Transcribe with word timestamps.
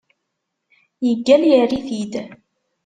Yeggal 1.07 1.41
yerr-it-id. 1.49 2.13